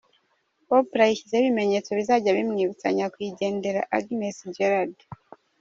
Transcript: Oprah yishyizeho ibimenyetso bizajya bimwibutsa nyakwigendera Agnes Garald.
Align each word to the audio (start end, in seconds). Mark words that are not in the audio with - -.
Oprah 0.75 1.07
yishyizeho 1.09 1.43
ibimenyetso 1.43 1.89
bizajya 1.99 2.35
bimwibutsa 2.37 2.87
nyakwigendera 2.95 3.81
Agnes 3.97 4.37
Garald. 4.55 4.97